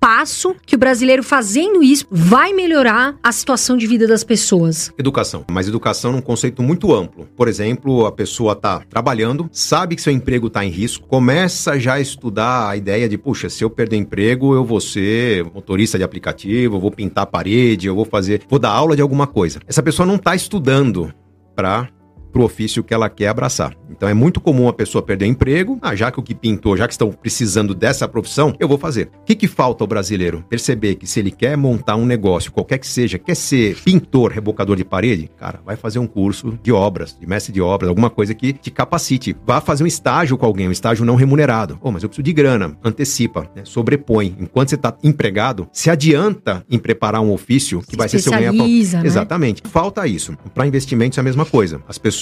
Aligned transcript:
passo 0.00 0.56
que 0.64 0.74
o 0.74 0.78
brasileiro 0.78 1.22
fazendo 1.22 1.82
isso 1.82 2.06
vai 2.10 2.54
melhorar 2.54 3.16
a 3.22 3.30
situação 3.30 3.76
de 3.76 3.86
vida 3.86 4.06
das 4.06 4.24
pessoas? 4.24 4.90
Educação. 4.98 5.44
Mas 5.50 5.68
educação 5.68 6.10
num 6.10 6.22
conceito 6.22 6.62
muito 6.62 6.92
amplo. 6.94 7.28
Por 7.36 7.46
exemplo, 7.46 8.06
a 8.06 8.10
pessoa 8.10 8.54
está 8.54 8.80
trabalhando, 8.88 9.48
sabe 9.52 9.94
que 9.94 10.02
seu 10.02 10.12
emprego 10.12 10.46
está 10.46 10.64
em 10.64 10.70
risco, 10.70 11.06
começa 11.06 11.78
já 11.78 11.94
a 11.94 12.00
estudar 12.00 12.70
a 12.70 12.76
ideia 12.76 13.08
de, 13.08 13.18
puxa, 13.18 13.50
se 13.50 13.62
eu 13.62 13.68
perder 13.68 13.96
emprego, 13.96 14.54
eu 14.54 14.64
vou 14.64 14.80
ser 14.80 15.44
motorista 15.44 15.98
de 15.98 16.04
aplicativo, 16.04 16.76
eu 16.76 16.80
vou 16.80 16.90
pintar 16.90 17.24
a 17.24 17.26
parede, 17.26 17.86
eu 17.86 17.94
vou 17.94 18.06
fazer, 18.06 18.42
vou 18.48 18.58
dar 18.58 18.70
aula 18.70 18.96
de 18.96 19.02
alguma 19.02 19.26
coisa. 19.26 19.60
Essa 19.66 19.82
pessoa 19.82 20.06
não 20.06 20.16
está 20.16 20.34
estudando 20.34 21.12
para 21.54 21.88
para 22.32 22.42
o 22.42 22.44
ofício 22.44 22.82
que 22.82 22.94
ela 22.94 23.08
quer 23.08 23.28
abraçar. 23.28 23.76
Então 23.90 24.08
é 24.08 24.14
muito 24.14 24.40
comum 24.40 24.68
a 24.68 24.72
pessoa 24.72 25.02
perder 25.02 25.26
emprego. 25.26 25.78
Ah, 25.82 25.94
já 25.94 26.10
que 26.10 26.20
o 26.20 26.22
que 26.22 26.34
pintou, 26.34 26.76
já 26.76 26.86
que 26.86 26.94
estão 26.94 27.10
precisando 27.12 27.74
dessa 27.74 28.06
profissão, 28.08 28.54
eu 28.58 28.68
vou 28.68 28.78
fazer. 28.78 29.10
O 29.20 29.24
que, 29.24 29.34
que 29.34 29.48
falta 29.48 29.82
ao 29.84 29.88
brasileiro? 29.88 30.44
Perceber 30.48 30.94
que 30.94 31.06
se 31.06 31.20
ele 31.20 31.30
quer 31.30 31.56
montar 31.56 31.96
um 31.96 32.06
negócio, 32.06 32.52
qualquer 32.52 32.78
que 32.78 32.86
seja, 32.86 33.18
quer 33.18 33.34
ser 33.34 33.76
pintor, 33.82 34.30
rebocador 34.32 34.76
de 34.76 34.84
parede, 34.84 35.30
cara, 35.36 35.60
vai 35.64 35.76
fazer 35.76 35.98
um 35.98 36.06
curso 36.06 36.58
de 36.62 36.72
obras, 36.72 37.16
de 37.18 37.26
mestre 37.26 37.52
de 37.52 37.60
obras, 37.60 37.88
alguma 37.88 38.10
coisa 38.10 38.34
que 38.34 38.52
te 38.52 38.70
capacite. 38.70 39.36
Vá 39.46 39.60
fazer 39.60 39.84
um 39.84 39.86
estágio 39.86 40.38
com 40.38 40.46
alguém, 40.46 40.68
um 40.68 40.72
estágio 40.72 41.04
não 41.04 41.16
remunerado. 41.16 41.78
Oh, 41.82 41.90
mas 41.90 42.02
eu 42.02 42.08
preciso 42.08 42.22
de 42.22 42.32
grana. 42.32 42.76
Antecipa, 42.84 43.50
né? 43.54 43.62
sobrepõe. 43.64 44.36
Enquanto 44.38 44.70
você 44.70 44.74
está 44.76 44.96
empregado, 45.02 45.68
se 45.72 45.90
adianta 45.90 46.64
em 46.70 46.78
preparar 46.78 47.20
um 47.20 47.32
ofício 47.32 47.80
que 47.80 47.90
Se 47.92 47.96
vai 47.96 48.08
ser 48.08 48.20
seu 48.20 48.32
ganha-pão. 48.32 48.66
né? 48.66 49.06
Exatamente. 49.06 49.62
Falta 49.66 50.06
isso. 50.06 50.36
Para 50.54 50.66
investimentos 50.66 51.18
é 51.18 51.20
a 51.20 51.24
mesma 51.24 51.44
coisa. 51.44 51.80
As 51.88 51.98
pessoas 51.98 52.19